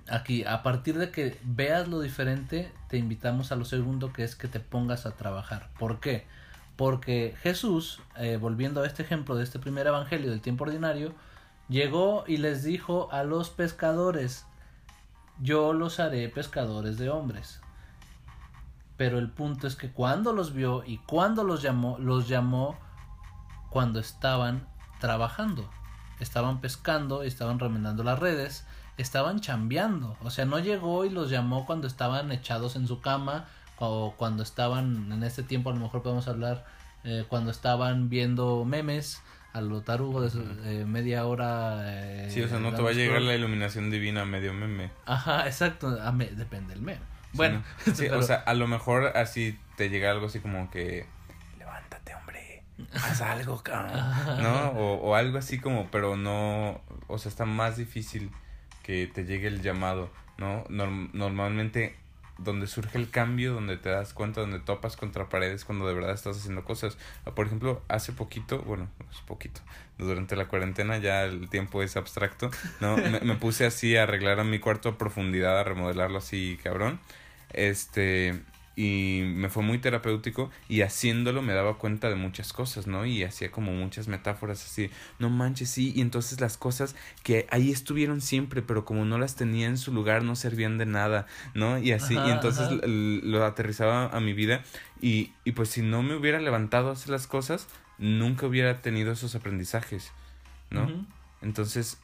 aquí. 0.08 0.44
A 0.44 0.62
partir 0.62 0.98
de 0.98 1.10
que 1.10 1.38
veas 1.44 1.88
lo 1.88 2.00
diferente, 2.00 2.72
te 2.88 2.96
invitamos 2.96 3.52
a 3.52 3.56
lo 3.56 3.64
segundo, 3.64 4.12
que 4.12 4.24
es 4.24 4.36
que 4.36 4.48
te 4.48 4.60
pongas 4.60 5.06
a 5.06 5.12
trabajar. 5.12 5.70
¿Por 5.78 6.00
qué? 6.00 6.26
Porque 6.76 7.36
Jesús, 7.42 8.00
eh, 8.16 8.36
volviendo 8.36 8.82
a 8.82 8.86
este 8.86 9.02
ejemplo 9.02 9.36
de 9.36 9.44
este 9.44 9.58
primer 9.58 9.86
evangelio 9.86 10.30
del 10.30 10.40
tiempo 10.40 10.64
ordinario, 10.64 11.14
llegó 11.68 12.24
y 12.26 12.38
les 12.38 12.64
dijo 12.64 13.08
a 13.12 13.22
los 13.22 13.50
pescadores, 13.50 14.44
yo 15.40 15.72
los 15.72 16.00
haré 16.00 16.28
pescadores 16.28 16.98
de 16.98 17.10
hombres. 17.10 17.60
Pero 18.96 19.18
el 19.18 19.30
punto 19.30 19.66
es 19.66 19.76
que 19.76 19.90
cuando 19.90 20.32
los 20.32 20.52
vio 20.52 20.84
y 20.84 20.98
cuando 20.98 21.44
los 21.44 21.62
llamó, 21.62 21.98
los 21.98 22.28
llamó 22.28 22.76
cuando 23.70 23.98
estaban 23.98 24.66
trabajando. 25.00 25.68
Estaban 26.20 26.60
pescando, 26.60 27.22
estaban 27.24 27.58
remendando 27.58 28.04
las 28.04 28.20
redes, 28.20 28.66
estaban 28.96 29.40
chambeando. 29.40 30.16
O 30.22 30.30
sea, 30.30 30.44
no 30.44 30.60
llegó 30.60 31.04
y 31.04 31.10
los 31.10 31.28
llamó 31.28 31.66
cuando 31.66 31.88
estaban 31.88 32.30
echados 32.30 32.76
en 32.76 32.86
su 32.86 33.00
cama 33.00 33.46
o 33.78 34.14
cuando 34.16 34.42
estaban 34.42 35.10
en 35.12 35.22
este 35.24 35.42
tiempo 35.42 35.70
a 35.70 35.74
lo 35.74 35.80
mejor 35.80 36.02
podemos 36.02 36.28
hablar 36.28 36.64
eh, 37.04 37.24
cuando 37.28 37.50
estaban 37.50 38.08
viendo 38.08 38.64
memes 38.64 39.22
a 39.52 39.60
lo 39.60 39.82
tarugo 39.82 40.20
de 40.20 40.30
eh, 40.64 40.84
media 40.84 41.26
hora 41.26 41.82
eh, 41.84 42.28
sí 42.30 42.42
o 42.42 42.48
sea 42.48 42.58
no 42.58 42.74
te 42.74 42.82
va 42.82 42.90
a 42.90 42.92
llegar 42.92 43.22
la 43.22 43.34
iluminación 43.34 43.90
divina 43.90 44.22
a 44.22 44.24
medio 44.24 44.52
meme. 44.52 44.90
Ajá 45.06 45.46
exacto 45.46 45.90
depende 45.90 46.74
del 46.74 46.82
meme. 46.82 47.00
Bueno 47.32 47.62
sí, 47.94 48.08
o 48.08 48.22
sea 48.22 48.36
a 48.36 48.54
lo 48.54 48.66
mejor 48.66 49.16
así 49.16 49.58
te 49.76 49.90
llega 49.90 50.10
algo 50.10 50.26
así 50.26 50.40
como 50.40 50.70
que 50.70 51.06
levántate 51.58 52.14
hombre 52.14 52.62
haz 52.94 53.20
algo 53.20 53.62
cabrón 53.62 53.92
no 54.42 54.70
o, 54.70 54.94
o 54.96 55.14
algo 55.14 55.38
así 55.38 55.58
como 55.58 55.88
pero 55.90 56.16
no 56.16 56.80
o 57.06 57.18
sea 57.18 57.28
está 57.28 57.44
más 57.44 57.76
difícil 57.76 58.30
que 58.82 59.06
te 59.06 59.24
llegue 59.24 59.46
el 59.46 59.62
llamado 59.62 60.10
no 60.38 60.64
normalmente 60.68 61.96
donde 62.38 62.66
surge 62.66 62.98
el 62.98 63.10
cambio, 63.10 63.54
donde 63.54 63.76
te 63.76 63.88
das 63.88 64.12
cuenta, 64.12 64.40
donde 64.40 64.58
topas 64.58 64.96
contra 64.96 65.28
paredes 65.28 65.64
cuando 65.64 65.86
de 65.86 65.94
verdad 65.94 66.12
estás 66.12 66.36
haciendo 66.36 66.64
cosas. 66.64 66.98
Por 67.34 67.46
ejemplo, 67.46 67.82
hace 67.88 68.12
poquito, 68.12 68.60
bueno, 68.62 68.88
es 69.10 69.20
poquito, 69.20 69.60
durante 69.98 70.36
la 70.36 70.46
cuarentena 70.46 70.98
ya 70.98 71.24
el 71.24 71.48
tiempo 71.48 71.82
es 71.82 71.96
abstracto, 71.96 72.50
¿no? 72.80 72.96
me, 72.96 73.20
me 73.20 73.34
puse 73.36 73.66
así 73.66 73.96
a 73.96 74.04
arreglar 74.04 74.40
a 74.40 74.44
mi 74.44 74.58
cuarto 74.58 74.88
a 74.88 74.98
profundidad, 74.98 75.58
a 75.58 75.64
remodelarlo 75.64 76.18
así, 76.18 76.58
cabrón. 76.62 76.98
Este, 77.52 78.42
y 78.76 79.22
me 79.24 79.48
fue 79.48 79.62
muy 79.62 79.78
terapéutico 79.78 80.50
y 80.68 80.82
haciéndolo 80.82 81.42
me 81.42 81.52
daba 81.52 81.78
cuenta 81.78 82.08
de 82.08 82.16
muchas 82.16 82.52
cosas, 82.52 82.86
¿no? 82.86 83.06
Y 83.06 83.22
hacía 83.22 83.50
como 83.50 83.72
muchas 83.72 84.08
metáforas 84.08 84.64
así, 84.64 84.90
no 85.18 85.30
manches, 85.30 85.70
sí, 85.70 85.92
y 85.94 86.00
entonces 86.00 86.40
las 86.40 86.56
cosas 86.56 86.96
que 87.22 87.46
ahí 87.50 87.70
estuvieron 87.70 88.20
siempre, 88.20 88.62
pero 88.62 88.84
como 88.84 89.04
no 89.04 89.18
las 89.18 89.36
tenía 89.36 89.66
en 89.66 89.78
su 89.78 89.92
lugar 89.92 90.24
no 90.24 90.36
servían 90.36 90.78
de 90.78 90.86
nada, 90.86 91.26
¿no? 91.54 91.78
Y 91.78 91.92
así, 91.92 92.14
y 92.14 92.30
entonces 92.30 92.68
lo 92.84 93.44
aterrizaba 93.44 94.06
a 94.06 94.20
mi 94.20 94.32
vida 94.32 94.62
y, 95.00 95.32
y 95.44 95.52
pues 95.52 95.68
si 95.68 95.82
no 95.82 96.02
me 96.02 96.14
hubiera 96.14 96.40
levantado 96.40 96.90
a 96.90 96.92
hacer 96.92 97.10
las 97.10 97.26
cosas, 97.26 97.68
nunca 97.98 98.46
hubiera 98.46 98.80
tenido 98.80 99.12
esos 99.12 99.34
aprendizajes, 99.34 100.12
¿no? 100.70 101.06
Entonces 101.42 101.98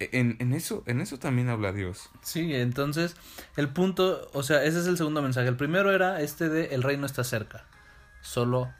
en, 0.00 0.36
en, 0.40 0.52
eso, 0.52 0.82
en 0.86 1.00
eso 1.00 1.18
también 1.18 1.48
habla 1.48 1.72
Dios. 1.72 2.10
Sí, 2.22 2.54
entonces 2.54 3.16
el 3.56 3.68
punto, 3.68 4.30
o 4.32 4.42
sea, 4.42 4.64
ese 4.64 4.80
es 4.80 4.86
el 4.86 4.96
segundo 4.96 5.22
mensaje. 5.22 5.48
El 5.48 5.56
primero 5.56 5.92
era 5.92 6.20
este 6.20 6.48
de 6.48 6.74
el 6.74 6.82
reino 6.82 7.06
está 7.06 7.22
cerca. 7.22 7.64
Solo 8.22 8.72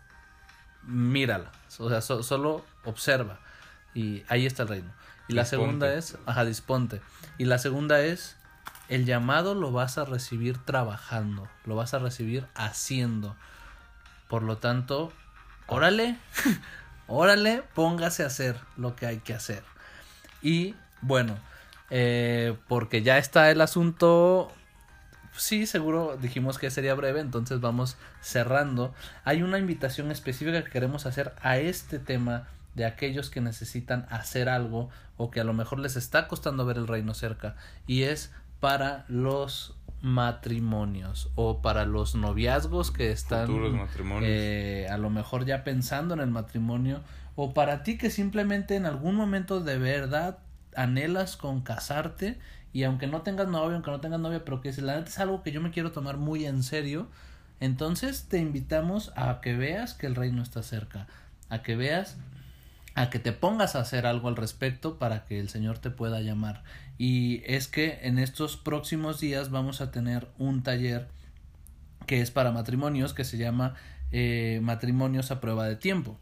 mírala, 0.83 1.53
o 1.79 1.89
sea, 1.89 2.01
solo 2.01 2.65
observa 2.85 3.39
y 3.95 4.25
ahí 4.29 4.47
está 4.47 4.63
el 4.63 4.69
reino. 4.69 4.93
Y 5.29 5.35
la 5.35 5.45
segunda 5.45 5.95
es, 5.95 6.19
ajá, 6.27 6.45
disponte. 6.45 7.01
Y 7.39 7.45
la 7.45 7.59
segunda 7.59 8.01
es 8.01 8.37
el 8.89 9.05
llamado 9.07 9.55
lo 9.55 9.71
vas 9.71 9.99
a 9.99 10.05
recibir 10.05 10.59
trabajando, 10.59 11.49
lo 11.65 11.77
vas 11.77 11.95
a 11.95 12.01
recibir 12.01 12.47
haciendo. 12.57 13.37
Por 14.29 14.43
lo 14.43 14.59
tanto, 14.59 15.13
órale, 15.69 16.17
órale, 17.07 17.63
póngase 17.75 18.25
a 18.25 18.27
hacer 18.27 18.59
lo 18.77 18.97
que 18.97 19.07
hay 19.07 19.19
que 19.19 19.35
hacer. 19.35 19.63
Y 20.43 20.75
bueno, 21.03 21.37
eh, 21.91 22.57
porque 22.69 23.03
ya 23.03 23.19
está 23.19 23.51
el 23.51 23.61
asunto. 23.61 24.51
Sí, 25.37 25.67
seguro 25.67 26.17
dijimos 26.21 26.59
que 26.59 26.71
sería 26.71 26.95
breve, 26.95 27.21
entonces 27.21 27.61
vamos 27.61 27.97
cerrando. 28.21 28.95
Hay 29.25 29.43
una 29.43 29.59
invitación 29.59 30.11
específica 30.11 30.63
que 30.65 30.71
queremos 30.71 31.07
hacer 31.07 31.35
a 31.41 31.59
este 31.59 31.99
tema 31.99 32.49
de 32.75 32.85
aquellos 32.85 33.31
que 33.31 33.41
necesitan 33.41 34.07
hacer 34.11 34.49
algo 34.49 34.91
o 35.17 35.31
que 35.31 35.41
a 35.41 35.45
lo 35.45 35.53
mejor 35.53 35.81
les 35.81 35.97
está 35.97 36.29
costando 36.29 36.65
ver 36.65 36.77
el 36.77 36.87
reino 36.87 37.15
cerca 37.15 37.57
y 37.87 38.05
es 38.05 38.33
para 38.61 39.05
los 39.09 39.75
matrimonios 40.03 41.31
o 41.35 41.61
para 41.61 41.85
los 41.85 42.15
noviazgos 42.15 42.91
que 42.91 43.11
están 43.11 43.49
eh, 44.23 44.87
a 44.91 44.97
lo 44.97 45.11
mejor 45.11 45.45
ya 45.45 45.63
pensando 45.63 46.15
en 46.15 46.21
el 46.21 46.31
matrimonio 46.31 47.03
o 47.37 47.53
para 47.53 47.83
ti 47.83 47.99
que 47.99 48.09
simplemente 48.09 48.77
en 48.77 48.87
algún 48.87 49.15
momento 49.15 49.61
de 49.61 49.79
verdad 49.79 50.39
anhelas 50.75 51.37
con 51.37 51.63
casarte 51.63 52.39
y 52.73 52.85
aunque 52.85 53.07
no 53.07 53.23
tengas 53.23 53.49
novio, 53.49 53.75
aunque 53.75 53.91
no 53.91 54.01
tengas 54.01 54.21
novia, 54.21 54.45
pero 54.45 54.61
que 54.61 54.73
si 54.73 54.81
la 54.81 54.97
neta 54.97 55.09
es 55.09 55.19
algo 55.19 55.43
que 55.43 55.53
yo 55.53 55.61
me 55.61 55.71
quiero 55.71 55.93
tomar 55.93 56.17
muy 56.17 56.47
en 56.47 56.63
serio, 56.63 57.09
entonces 57.59 58.27
te 58.29 58.39
invitamos 58.39 59.13
a 59.17 59.41
que 59.41 59.55
veas 59.55 59.95
que 59.95 60.07
el 60.07 60.15
reino 60.15 60.43
está 60.43 60.63
cerca, 60.63 61.07
a 61.49 61.63
que 61.63 61.77
veas, 61.77 62.17
a 62.95 63.11
que 63.11 63.19
te 63.19 63.33
pongas 63.33 63.75
a 63.75 63.81
hacer 63.81 64.07
algo 64.07 64.29
al 64.29 64.37
respecto 64.37 64.99
para 64.99 65.25
que 65.25 65.41
el 65.41 65.49
Señor 65.49 65.79
te 65.79 65.91
pueda 65.91 66.21
llamar. 66.21 66.63
Y 66.97 67.43
es 67.45 67.67
que 67.67 67.99
en 68.03 68.19
estos 68.19 68.57
próximos 68.57 69.21
días 69.21 69.51
vamos 69.51 69.81
a 69.81 69.91
tener 69.91 70.29
un 70.39 70.63
taller 70.63 71.09
que 72.07 72.21
es 72.21 72.31
para 72.31 72.53
matrimonios 72.53 73.15
que 73.15 73.25
se 73.25 73.37
llama 73.37 73.75
eh, 74.13 74.61
matrimonios 74.63 75.31
a 75.31 75.41
prueba 75.41 75.67
de 75.67 75.77
tiempo 75.77 76.19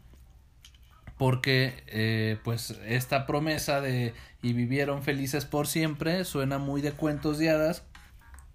porque 1.19 1.83
eh, 1.87 2.39
pues 2.43 2.79
esta 2.87 3.27
promesa 3.27 3.81
de 3.81 4.15
y 4.41 4.53
vivieron 4.53 5.03
felices 5.03 5.45
por 5.45 5.67
siempre 5.67 6.23
suena 6.23 6.57
muy 6.57 6.81
de 6.81 6.93
cuentos 6.93 7.37
de 7.37 7.51
hadas 7.51 7.83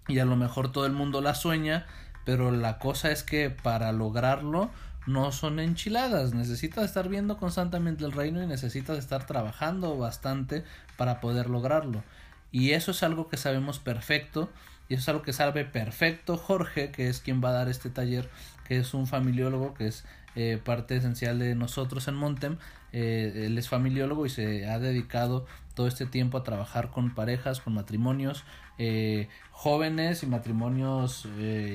y 0.07 0.19
a 0.19 0.25
lo 0.25 0.35
mejor 0.35 0.71
todo 0.71 0.85
el 0.85 0.91
mundo 0.91 1.21
la 1.21 1.35
sueña 1.35 1.85
pero 2.25 2.51
la 2.51 2.79
cosa 2.79 3.11
es 3.11 3.23
que 3.23 3.51
para 3.51 3.91
lograrlo 3.91 4.71
no 5.05 5.31
son 5.31 5.59
enchiladas. 5.59 6.33
Necesitas 6.33 6.83
estar 6.85 7.07
viendo 7.07 7.37
constantemente 7.37 8.03
el 8.03 8.11
reino 8.11 8.41
y 8.41 8.47
necesitas 8.47 8.97
estar 8.97 9.27
trabajando 9.27 9.95
bastante 9.97 10.63
para 10.97 11.21
poder 11.21 11.47
lograrlo. 11.47 12.03
Y 12.51 12.71
eso 12.71 12.89
es 12.89 13.03
algo 13.03 13.29
que 13.29 13.37
sabemos 13.37 13.77
perfecto 13.77 14.49
y 14.89 14.95
eso 14.95 15.01
es 15.01 15.09
algo 15.09 15.21
que 15.21 15.33
sabe 15.33 15.65
perfecto 15.65 16.37
Jorge 16.37 16.91
que 16.91 17.09
es 17.09 17.19
quien 17.19 17.43
va 17.43 17.49
a 17.49 17.53
dar 17.53 17.69
este 17.69 17.89
taller 17.89 18.29
que 18.67 18.77
es 18.77 18.93
un 18.93 19.07
familiólogo 19.07 19.73
que 19.73 19.87
es 19.87 20.05
eh, 20.35 20.59
parte 20.63 20.97
esencial 20.97 21.39
de 21.39 21.55
nosotros 21.55 22.07
en 22.07 22.15
Montem. 22.15 22.57
Eh, 22.91 23.45
él 23.45 23.57
es 23.57 23.69
familiólogo 23.69 24.25
y 24.25 24.29
se 24.29 24.67
ha 24.67 24.79
dedicado 24.79 25.45
todo 25.73 25.87
este 25.87 26.05
tiempo 26.05 26.37
a 26.37 26.43
trabajar 26.43 26.91
con 26.91 27.13
parejas, 27.13 27.61
con 27.61 27.73
matrimonios 27.73 28.43
eh, 28.77 29.29
jóvenes 29.51 30.23
y 30.23 30.27
matrimonios 30.27 31.27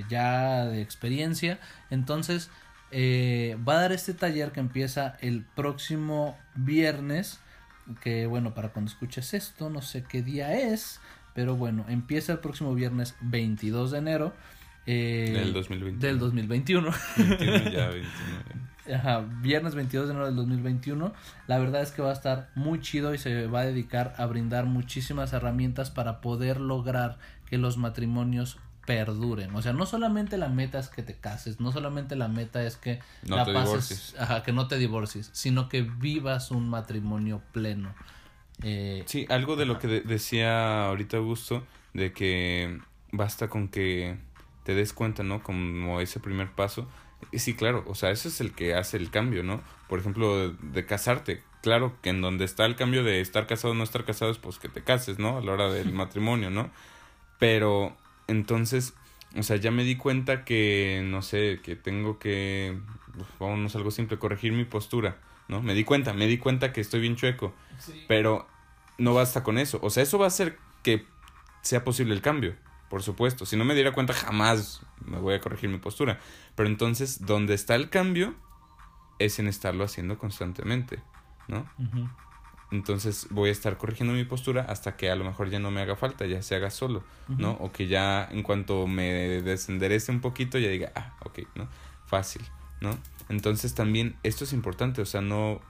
ya 0.09 0.67
de 0.67 0.83
experiencia. 0.83 1.59
Entonces, 1.91 2.51
va 2.93 3.75
a 3.75 3.81
dar 3.81 3.93
este 3.93 4.15
taller 4.15 4.53
que 4.53 4.61
empieza 4.61 5.17
el 5.21 5.45
próximo 5.45 6.37
viernes. 6.55 7.41
Que 8.03 8.27
bueno, 8.27 8.55
para 8.55 8.69
cuando 8.71 8.91
escuches 8.91 9.35
esto, 9.35 9.71
no 9.71 9.83
sé 9.83 10.05
qué 10.05 10.23
día 10.23 10.55
es, 10.55 11.01
pero 11.35 11.57
bueno, 11.57 11.85
empieza 11.89 12.33
el 12.33 12.39
próximo 12.39 12.75
viernes 12.75 13.17
22 13.21 13.91
de 13.91 13.99
enero. 13.99 14.33
Eh, 14.87 15.33
del 15.35 15.53
2021. 15.53 15.99
Del 15.99 16.19
2021. 16.19 16.91
Ajá, 18.95 19.25
viernes 19.41 19.75
22 19.75 20.09
de 20.09 20.13
enero 20.13 20.27
del 20.27 20.37
2021. 20.37 21.13
La 21.47 21.59
verdad 21.59 21.83
es 21.83 21.93
que 21.93 22.03
va 22.03 22.11
a 22.11 22.15
estar 22.15 22.51
muy 22.55 22.81
chido 22.81 23.15
y 23.15 23.19
se 23.19 23.47
va 23.47 23.61
a 23.61 23.65
dedicar 23.65 24.15
a 24.17 24.27
brindar 24.27 24.67
muchísimas 24.67 25.33
herramientas 25.33 25.91
para 25.91 26.21
poder 26.21 26.61
lograr 26.61 27.19
que 27.47 27.59
los 27.59 27.77
matrimonios 27.77 28.59
perduren. 28.87 29.55
O 29.55 29.63
sea, 29.63 29.73
no 29.73 29.87
solamente 29.87 30.39
la 30.39 30.49
meta 30.49 30.79
es 30.79 30.89
que 30.89 31.03
te 31.03 31.15
cases, 31.15 31.61
no 31.61 31.71
solamente 31.71 32.17
la 32.17 32.29
meta 32.29 32.65
es 32.65 32.77
que 32.77 33.01
no 33.27 33.37
la 33.37 33.45
pases, 33.45 34.17
ajá, 34.19 34.43
que 34.43 34.53
no 34.53 34.67
te 34.67 34.79
divorcies, 34.79 35.31
sino 35.33 35.69
que 35.69 35.83
vivas 35.83 36.51
un 36.51 36.69
matrimonio 36.69 37.43
pleno. 37.53 37.95
Eh, 38.63 39.05
sí, 39.07 39.27
algo 39.29 39.57
de 39.57 39.67
lo 39.67 39.79
que 39.79 39.87
decía 40.01 40.87
ahorita 40.87 41.19
Augusto, 41.19 41.65
de 41.95 42.13
que 42.13 42.81
basta 43.13 43.49
con 43.49 43.69
que 43.69 44.19
te 44.71 44.77
des 44.77 44.93
cuenta, 44.93 45.25
¿no? 45.25 45.43
Como 45.43 46.01
ese 46.01 46.21
primer 46.21 46.53
paso. 46.53 46.87
Sí, 47.33 47.55
claro, 47.55 47.83
o 47.89 47.97
sea, 47.97 48.13
ese 48.13 48.29
es 48.29 48.41
el 48.41 48.53
que 48.53 48.77
hace 48.77 48.99
el 48.99 49.11
cambio, 49.11 49.43
¿no? 49.43 49.61
Por 49.89 49.99
ejemplo, 49.99 50.53
de, 50.53 50.87
casarte. 50.87 51.43
Claro 51.61 51.93
que 52.03 52.11
en 52.11 52.23
donde 52.23 52.45
está 52.45 52.67
el 52.67 52.77
cambio 52.77 53.03
de 53.03 53.21
estar 53.21 53.49
casado 53.49 53.73
o 53.73 53.77
no 53.77 53.83
estar 53.83 54.05
casado 54.05 54.31
es 54.31 54.39
pues 54.39 54.61
que 54.61 54.69
te 54.69 54.85
cases, 54.85 55.19
¿no? 55.19 55.39
A 55.39 55.41
la 55.41 55.53
hora 55.53 55.73
del 55.73 55.93
matrimonio, 55.93 56.51
¿no? 56.51 56.71
Pero 57.41 57.97
entonces, 58.29 58.95
o 59.37 59.43
sea, 59.43 59.57
ya 59.57 59.73
me 59.73 59.83
di 59.83 59.97
cuenta 59.97 60.45
que, 60.45 61.03
no 61.05 61.21
sé, 61.21 61.59
que 61.65 61.75
tengo 61.75 62.21
que, 62.21 62.79
vámonos 63.41 63.75
algo 63.75 63.91
simple, 63.91 64.21
corregir 64.21 64.53
mi 64.53 64.65
postura, 64.65 65.19
¿no? 65.49 65.63
Me 65.63 65.75
di 65.75 65.83
cuenta, 65.83 66.13
me 66.13 66.29
di 66.29 66.39
cuenta 66.39 66.73
que 66.73 66.81
estoy 66.81 67.01
bien 67.01 67.17
chueco. 67.17 67.53
Pero 68.07 68.47
no 68.99 69.15
basta 69.15 69.43
con 69.43 69.59
eso. 69.59 69.81
O 69.83 69.91
sea, 69.91 70.05
eso 70.05 70.17
va 70.17 70.27
a 70.27 70.29
hacer 70.29 70.59
que 70.85 71.07
sea 71.63 71.83
posible 71.83 72.15
el 72.15 72.23
cambio 72.23 72.55
por 72.91 73.03
supuesto. 73.03 73.47
Si 73.47 73.57
no 73.57 73.65
me 73.65 73.75
diera 73.75 73.93
cuenta, 73.93 74.13
jamás 74.13 74.83
me 75.07 75.19
voy 75.19 75.35
a 75.35 75.41
corregir 75.41 75.71
mi 75.71 75.79
postura. 75.79 76.19
Pero 76.57 76.69
entonces, 76.69 77.25
donde 77.25 77.55
está 77.55 77.77
el 77.77 77.89
cambio 77.89 78.35
es 79.21 79.39
en 79.39 79.47
estarlo 79.47 79.85
haciendo 79.85 80.19
constantemente, 80.19 81.01
¿no? 81.49 81.71
Entonces 82.73 83.29
voy 83.31 83.49
a 83.49 83.53
estar 83.53 83.77
corrigiendo 83.79 84.13
mi 84.15 84.25
postura 84.25 84.63
hasta 84.63 84.97
que 84.97 85.11
a 85.11 85.15
lo 85.15 85.25
mejor 85.25 85.51
ya 85.51 85.61
no 85.61 85.71
me 85.71 85.81
haga 85.81 85.97
falta, 85.97 86.27
ya 86.27 86.43
se 86.43 86.57
haga 86.57 86.71
solo, 86.71 87.05
¿no? 87.29 87.53
O 87.53 87.71
que 87.73 87.87
ya 87.87 88.29
en 88.31 88.43
cuanto 88.43 88.87
me 88.87 89.41
desenderece 89.43 90.11
un 90.11 90.21
poquito 90.21 90.59
ya 90.59 90.69
diga, 90.69 90.93
ah, 90.97 91.17
ok, 91.25 91.41
¿no? 91.55 91.69
Fácil, 92.07 92.43
¿no? 92.81 92.99
Entonces 93.29 93.75
también 93.75 94.17
esto 94.25 94.45
es 94.45 94.53
importante, 94.53 95.01
o 95.01 95.07
sea, 95.07 95.21
no, 95.21 95.61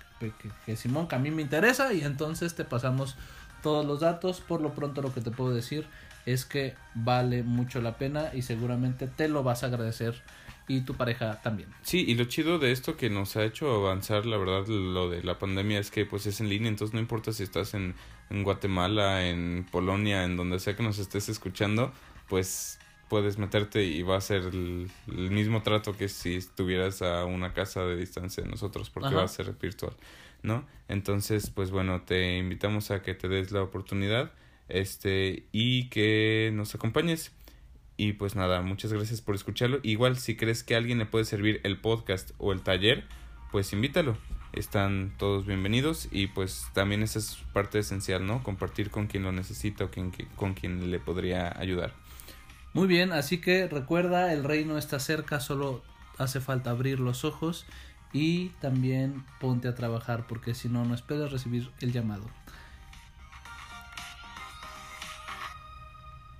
que, 0.66 0.76
Simón, 0.76 1.08
que 1.08 1.16
a 1.16 1.20
mí 1.20 1.32
me 1.32 1.42
interesa 1.42 1.94
y 1.94 2.02
entonces 2.02 2.56
te 2.56 2.66
pasamos 2.66 3.16
todos 3.62 3.86
los 3.86 4.02
datos. 4.02 4.42
Por 4.42 4.62
lo 4.62 4.74
pronto 4.74 5.02
lo 5.02 5.14
que 5.14 5.22
te 5.22 5.32
puedo 5.32 5.54
decir 5.54 5.86
es 6.26 6.46
que 6.46 6.76
vale 6.94 7.44
mucho 7.44 7.82
la 7.82 7.98
pena 7.98 8.32
y 8.34 8.42
seguramente 8.42 9.08
te 9.08 9.28
lo 9.28 9.44
vas 9.44 9.64
a 9.64 9.68
agradecer 9.68 10.22
y 10.68 10.82
tu 10.82 10.94
pareja 10.94 11.42
también. 11.42 11.70
Sí, 11.82 12.06
y 12.08 12.14
lo 12.14 12.26
chido 12.26 12.60
de 12.60 12.72
esto 12.72 12.96
que 12.96 13.10
nos 13.10 13.36
ha 13.36 13.44
hecho 13.44 13.74
avanzar, 13.74 14.26
la 14.28 14.38
verdad, 14.38 14.68
lo 14.68 15.10
de 15.10 15.24
la 15.24 15.40
pandemia 15.40 15.80
es 15.80 15.90
que 15.90 16.06
pues 16.06 16.28
es 16.28 16.42
en 16.42 16.50
línea, 16.50 16.70
entonces 16.70 16.94
no 16.94 17.00
importa 17.00 17.34
si 17.34 17.42
estás 17.42 17.74
en 17.74 17.96
Guatemala, 18.30 19.28
en 19.28 19.66
Polonia, 19.72 20.24
en 20.26 20.38
donde 20.38 20.60
sea 20.60 20.76
que 20.76 20.84
nos 20.84 21.00
estés 21.00 21.28
escuchando, 21.28 21.92
pues 22.28 22.80
puedes 23.10 23.38
meterte 23.38 23.84
y 23.84 24.04
va 24.04 24.18
a 24.18 24.22
ser 24.22 24.44
el, 24.44 24.89
mismo 25.08 25.63
trato 25.63 25.98
que 25.98 26.08
si 26.08 26.36
estuvieras 26.36 27.01
a 27.01 27.25
una 27.25 27.54
casa 27.54 27.84
de 27.86 27.98
distancia 27.98 28.44
de 28.44 28.50
nosotros, 28.50 28.89
porque 28.89 29.13
va 29.13 29.24
a 29.24 29.28
ser 29.28 29.51
virtual, 29.60 29.94
¿no? 30.44 30.66
Entonces, 30.88 31.50
pues 31.50 31.72
bueno, 31.72 32.04
te 32.04 32.38
invitamos 32.38 32.92
a 32.92 33.01
que 33.01 33.16
te 33.16 33.28
des 33.28 33.51
la 33.51 33.63
oportunidad 33.63 34.32
este 34.70 35.48
y 35.51 35.89
que 35.89 36.51
nos 36.54 36.75
acompañes. 36.75 37.34
Y 37.98 38.13
pues 38.13 38.36
nada, 38.36 38.62
muchas 38.62 38.94
gracias 38.94 39.20
por 39.20 39.36
escucharlo. 39.36 39.80
Igual 39.84 40.18
si 40.18 40.38
crees 40.38 40.63
que 40.63 40.75
a 40.75 40.78
alguien 40.78 41.00
le 41.00 41.06
puede 41.06 41.25
servir 41.25 41.60
el 41.63 41.82
podcast 41.82 42.32
o 42.38 42.54
el 42.54 42.62
taller, 42.62 43.04
pues 43.51 43.74
invítalo. 43.74 44.16
Están 44.54 45.13
todos 45.18 45.46
bienvenidos 45.46 46.08
y 46.12 46.28
pues 46.28 46.68
también 46.74 47.04
esa 47.04 47.20
es 47.20 47.38
parte 47.51 47.80
esencial, 47.80 48.25
¿no? 48.25 48.42
Compartir 48.42 48.89
con 48.89 49.08
quien 49.08 49.24
lo 49.24 49.32
necesita 49.32 49.86
o 49.86 49.92
quien, 49.92 50.12
con 50.38 50.54
quien 50.54 50.92
le 50.92 51.00
podría 51.00 51.60
ayudar. 51.60 51.94
Muy 52.74 52.88
bien, 52.88 53.12
así 53.12 53.42
que 53.42 53.68
recuerda, 53.68 54.32
el 54.32 54.44
reino 54.44 54.78
está 54.78 55.00
cerca, 55.00 55.40
solo 55.40 55.82
hace 56.18 56.40
falta 56.40 56.70
abrir 56.70 57.00
los 57.00 57.26
ojos 57.26 57.66
y 58.14 58.50
también 58.62 59.26
ponte 59.40 59.68
a 59.68 59.76
trabajar 59.76 60.28
porque 60.28 60.54
si 60.54 60.70
no, 60.70 60.86
no 60.86 60.94
esperes 60.94 61.32
recibir 61.32 61.72
el 61.80 61.92
llamado. 61.92 62.30